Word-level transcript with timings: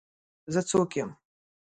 زه 0.53 0.61
څوک 0.69 0.91
یم؟ 0.97 1.09